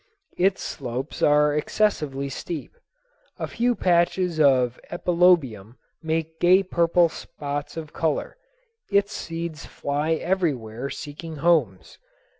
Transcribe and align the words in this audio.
Its 0.39 0.63
slopes 0.63 1.21
are 1.21 1.53
excessively 1.55 2.27
steep. 2.27 2.75
A 3.37 3.45
few 3.45 3.75
patches 3.75 4.39
of 4.39 4.79
epilobium 4.89 5.75
make 6.01 6.39
gay 6.39 6.63
purple 6.63 7.07
spots 7.07 7.77
of 7.77 7.93
color. 7.93 8.35
Its 8.89 9.13
seeds 9.13 9.67
fly 9.67 10.13
everywhere 10.13 10.89
seeking 10.89 11.35
homes. 11.35 11.99